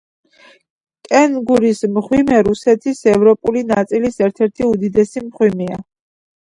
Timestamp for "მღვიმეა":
5.31-5.81